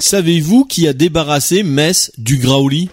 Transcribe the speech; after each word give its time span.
Savez-vous 0.00 0.64
qui 0.64 0.88
a 0.88 0.94
débarrassé 0.94 1.62
Metz 1.62 2.10
du 2.16 2.38
Graouli? 2.38 2.88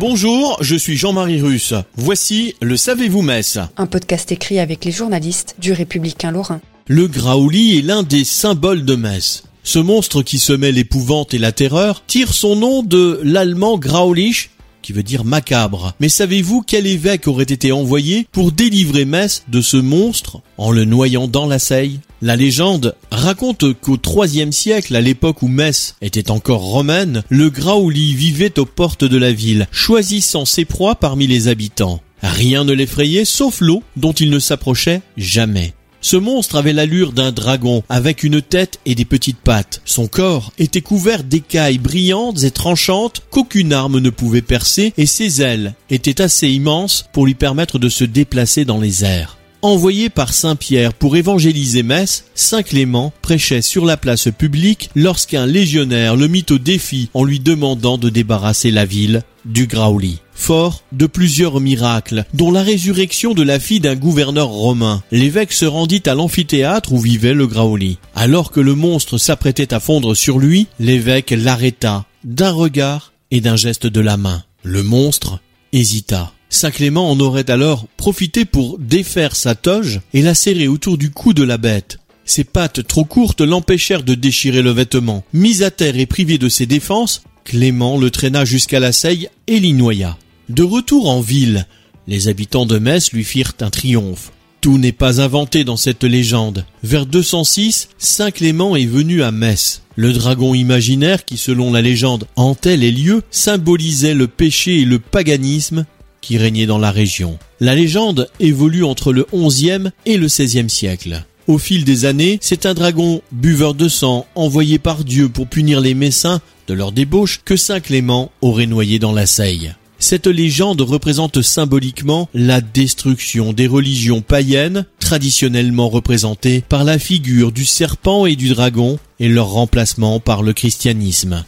Bonjour, 0.00 0.58
je 0.60 0.74
suis 0.74 0.96
Jean-Marie 0.96 1.40
Russe. 1.40 1.74
Voici 1.94 2.56
le 2.60 2.76
Savez-vous 2.76 3.22
Metz 3.22 3.60
Un 3.76 3.86
podcast 3.86 4.32
écrit 4.32 4.58
avec 4.58 4.84
les 4.84 4.90
journalistes 4.90 5.54
du 5.60 5.72
Républicain 5.72 6.32
Lorrain. 6.32 6.60
Le 6.88 7.06
Graouli 7.06 7.78
est 7.78 7.82
l'un 7.82 8.02
des 8.02 8.24
symboles 8.24 8.84
de 8.84 8.96
Metz. 8.96 9.44
Ce 9.62 9.78
monstre 9.78 10.22
qui 10.22 10.40
semait 10.40 10.72
l'épouvante 10.72 11.32
et 11.32 11.38
la 11.38 11.52
terreur 11.52 12.02
tire 12.04 12.34
son 12.34 12.56
nom 12.56 12.82
de 12.82 13.20
l'allemand 13.22 13.78
Graulich, 13.78 14.50
qui 14.82 14.92
veut 14.92 15.02
dire 15.02 15.24
macabre. 15.24 15.94
Mais 16.00 16.08
savez-vous 16.08 16.62
quel 16.66 16.86
évêque 16.86 17.28
aurait 17.28 17.44
été 17.44 17.72
envoyé 17.72 18.26
pour 18.32 18.52
délivrer 18.52 19.04
Metz 19.04 19.44
de 19.48 19.60
ce 19.60 19.76
monstre 19.76 20.40
en 20.58 20.70
le 20.70 20.84
noyant 20.84 21.28
dans 21.28 21.46
la 21.46 21.58
Seille? 21.58 22.00
La 22.22 22.36
légende 22.36 22.94
raconte 23.10 23.72
qu'au 23.80 23.96
IIIe 24.26 24.52
siècle, 24.52 24.94
à 24.94 25.00
l'époque 25.00 25.42
où 25.42 25.48
Metz 25.48 25.94
était 26.02 26.30
encore 26.30 26.60
romaine, 26.60 27.22
le 27.30 27.48
Graouli 27.48 28.14
vivait 28.14 28.58
aux 28.58 28.66
portes 28.66 29.04
de 29.04 29.16
la 29.16 29.32
ville, 29.32 29.68
choisissant 29.70 30.44
ses 30.44 30.66
proies 30.66 30.96
parmi 30.96 31.26
les 31.26 31.48
habitants. 31.48 32.00
Rien 32.22 32.64
ne 32.64 32.72
l'effrayait 32.72 33.24
sauf 33.24 33.60
l'eau 33.60 33.82
dont 33.96 34.12
il 34.12 34.28
ne 34.28 34.38
s'approchait 34.38 35.00
jamais. 35.16 35.72
Ce 36.00 36.16
monstre 36.16 36.56
avait 36.56 36.72
l'allure 36.72 37.12
d'un 37.12 37.32
dragon, 37.32 37.82
avec 37.88 38.22
une 38.22 38.40
tête 38.40 38.78
et 38.86 38.94
des 38.94 39.04
petites 39.04 39.38
pattes. 39.38 39.82
Son 39.84 40.06
corps 40.06 40.52
était 40.58 40.80
couvert 40.80 41.24
d'écailles 41.24 41.78
brillantes 41.78 42.42
et 42.42 42.50
tranchantes 42.50 43.22
qu'aucune 43.30 43.72
arme 43.72 43.98
ne 43.98 44.10
pouvait 44.10 44.42
percer, 44.42 44.92
et 44.96 45.06
ses 45.06 45.42
ailes 45.42 45.74
étaient 45.90 46.22
assez 46.22 46.48
immenses 46.48 47.06
pour 47.12 47.26
lui 47.26 47.34
permettre 47.34 47.78
de 47.78 47.88
se 47.88 48.04
déplacer 48.04 48.64
dans 48.64 48.80
les 48.80 49.04
airs. 49.04 49.39
Envoyé 49.62 50.08
par 50.08 50.32
Saint 50.32 50.56
Pierre 50.56 50.94
pour 50.94 51.16
évangéliser 51.16 51.82
Metz, 51.82 52.24
Saint 52.34 52.62
Clément 52.62 53.12
prêchait 53.20 53.60
sur 53.60 53.84
la 53.84 53.98
place 53.98 54.28
publique 54.36 54.88
lorsqu'un 54.94 55.44
légionnaire 55.44 56.16
le 56.16 56.28
mit 56.28 56.46
au 56.48 56.56
défi 56.56 57.10
en 57.12 57.24
lui 57.24 57.40
demandant 57.40 57.98
de 57.98 58.08
débarrasser 58.08 58.70
la 58.70 58.86
ville 58.86 59.22
du 59.44 59.66
Graouli. 59.66 60.20
Fort 60.32 60.82
de 60.92 61.04
plusieurs 61.04 61.60
miracles, 61.60 62.24
dont 62.32 62.50
la 62.50 62.62
résurrection 62.62 63.34
de 63.34 63.42
la 63.42 63.60
fille 63.60 63.80
d'un 63.80 63.96
gouverneur 63.96 64.48
romain, 64.48 65.02
l'évêque 65.12 65.52
se 65.52 65.66
rendit 65.66 66.02
à 66.06 66.14
l'amphithéâtre 66.14 66.94
où 66.94 66.98
vivait 66.98 67.34
le 67.34 67.46
Graouli. 67.46 67.98
Alors 68.14 68.52
que 68.52 68.60
le 68.60 68.74
monstre 68.74 69.18
s'apprêtait 69.18 69.74
à 69.74 69.80
fondre 69.80 70.16
sur 70.16 70.38
lui, 70.38 70.68
l'évêque 70.78 71.34
l'arrêta 71.36 72.06
d'un 72.24 72.52
regard 72.52 73.12
et 73.30 73.42
d'un 73.42 73.56
geste 73.56 73.86
de 73.86 74.00
la 74.00 74.16
main. 74.16 74.42
Le 74.62 74.82
monstre 74.82 75.38
hésita. 75.74 76.32
Saint 76.52 76.72
Clément 76.72 77.08
en 77.08 77.20
aurait 77.20 77.48
alors 77.48 77.86
profité 77.96 78.44
pour 78.44 78.78
défaire 78.80 79.36
sa 79.36 79.54
toge 79.54 80.00
et 80.12 80.20
la 80.20 80.34
serrer 80.34 80.66
autour 80.66 80.98
du 80.98 81.10
cou 81.10 81.32
de 81.32 81.44
la 81.44 81.58
bête. 81.58 81.98
Ses 82.24 82.44
pattes 82.44 82.86
trop 82.86 83.04
courtes 83.04 83.40
l'empêchèrent 83.40 84.02
de 84.02 84.14
déchirer 84.14 84.60
le 84.60 84.70
vêtement. 84.70 85.24
Mis 85.32 85.62
à 85.62 85.70
terre 85.70 85.96
et 85.96 86.06
privé 86.06 86.38
de 86.38 86.48
ses 86.48 86.66
défenses, 86.66 87.22
Clément 87.44 87.98
le 87.98 88.10
traîna 88.10 88.44
jusqu'à 88.44 88.80
la 88.80 88.92
seille 88.92 89.28
et 89.46 89.60
l'y 89.60 89.72
noya. 89.72 90.18
De 90.48 90.64
retour 90.64 91.08
en 91.08 91.20
ville, 91.20 91.66
les 92.08 92.28
habitants 92.28 92.66
de 92.66 92.78
Metz 92.78 93.12
lui 93.12 93.24
firent 93.24 93.54
un 93.60 93.70
triomphe. 93.70 94.32
Tout 94.60 94.76
n'est 94.76 94.92
pas 94.92 95.22
inventé 95.22 95.64
dans 95.64 95.76
cette 95.76 96.04
légende. 96.04 96.66
Vers 96.82 97.06
206, 97.06 97.88
Saint 97.96 98.30
Clément 98.30 98.76
est 98.76 98.86
venu 98.86 99.22
à 99.22 99.30
Metz. 99.30 99.82
Le 99.96 100.12
dragon 100.12 100.54
imaginaire 100.54 101.24
qui, 101.24 101.36
selon 101.36 101.72
la 101.72 101.80
légende, 101.80 102.26
hantait 102.36 102.76
les 102.76 102.90
lieux, 102.90 103.22
symbolisait 103.30 104.14
le 104.14 104.26
péché 104.26 104.80
et 104.80 104.84
le 104.84 104.98
paganisme 104.98 105.86
qui 106.20 106.38
régnait 106.38 106.66
dans 106.66 106.78
la 106.78 106.90
région. 106.90 107.38
La 107.60 107.74
légende 107.74 108.28
évolue 108.40 108.84
entre 108.84 109.12
le 109.12 109.26
XIe 109.32 109.90
et 110.06 110.16
le 110.16 110.26
XVIe 110.26 110.70
siècle. 110.70 111.24
Au 111.46 111.58
fil 111.58 111.84
des 111.84 112.04
années, 112.04 112.38
c'est 112.40 112.66
un 112.66 112.74
dragon 112.74 113.22
buveur 113.32 113.74
de 113.74 113.88
sang 113.88 114.26
envoyé 114.34 114.78
par 114.78 115.04
Dieu 115.04 115.28
pour 115.28 115.48
punir 115.48 115.80
les 115.80 115.94
Messins 115.94 116.40
de 116.68 116.74
leur 116.74 116.92
débauche 116.92 117.40
que 117.44 117.56
Saint 117.56 117.80
Clément 117.80 118.30
aurait 118.40 118.66
noyé 118.66 118.98
dans 118.98 119.12
la 119.12 119.26
Seille. 119.26 119.72
Cette 119.98 120.28
légende 120.28 120.80
représente 120.80 121.42
symboliquement 121.42 122.28
la 122.32 122.62
destruction 122.62 123.52
des 123.52 123.66
religions 123.66 124.22
païennes, 124.22 124.86
traditionnellement 124.98 125.90
représentées 125.90 126.64
par 126.66 126.84
la 126.84 126.98
figure 126.98 127.52
du 127.52 127.66
serpent 127.66 128.24
et 128.24 128.34
du 128.34 128.48
dragon, 128.48 128.98
et 129.18 129.28
leur 129.28 129.50
remplacement 129.50 130.18
par 130.18 130.42
le 130.42 130.54
christianisme. 130.54 131.44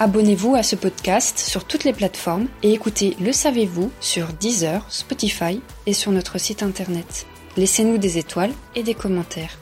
Abonnez-vous 0.00 0.56
à 0.56 0.64
ce 0.64 0.74
podcast 0.74 1.38
sur 1.38 1.64
toutes 1.64 1.84
les 1.84 1.92
plateformes 1.92 2.48
et 2.64 2.72
écoutez 2.72 3.16
Le 3.20 3.30
Savez-vous 3.30 3.92
sur 4.00 4.32
Deezer, 4.32 4.84
Spotify 4.90 5.60
et 5.86 5.92
sur 5.92 6.10
notre 6.10 6.36
site 6.38 6.64
internet. 6.64 7.26
Laissez-nous 7.56 7.98
des 7.98 8.18
étoiles 8.18 8.52
et 8.74 8.82
des 8.82 8.94
commentaires. 8.94 9.56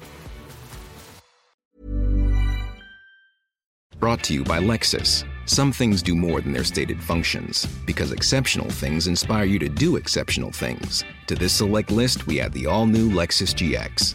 Brought 4.00 4.22
to 4.22 4.32
you 4.32 4.43
by 4.43 4.59
Lexus. 4.59 5.25
Some 5.44 5.70
things 5.70 6.03
do 6.03 6.15
more 6.15 6.41
than 6.41 6.53
their 6.53 6.64
stated 6.64 6.99
functions, 6.99 7.66
because 7.87 8.10
exceptional 8.10 8.70
things 8.70 9.06
inspire 9.06 9.44
you 9.44 9.59
to 9.59 9.69
do 9.69 9.97
exceptional 9.97 10.50
things. 10.50 11.04
To 11.26 11.34
this 11.34 11.53
select 11.53 11.91
list, 11.91 12.26
we 12.26 12.41
add 12.41 12.53
the 12.53 12.66
all 12.66 12.87
new 12.87 13.10
Lexus 13.10 13.54
GX. 13.54 14.14